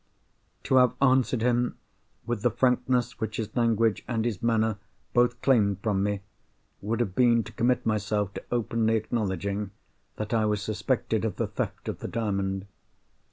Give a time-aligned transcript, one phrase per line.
[0.63, 1.77] To have answered him
[2.25, 4.79] with the frankness which his language and his manner
[5.13, 6.21] both claimed from me,
[6.81, 9.69] would have been to commit myself to openly acknowledging
[10.15, 12.65] that I was suspected of the theft of the Diamond.